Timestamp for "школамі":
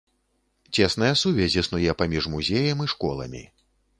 2.97-3.43